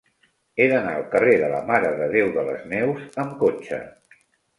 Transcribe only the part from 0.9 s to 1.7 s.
al carrer de la